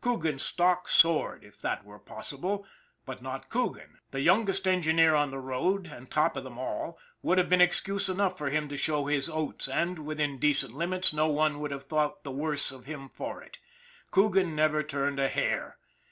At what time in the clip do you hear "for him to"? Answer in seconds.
8.38-8.76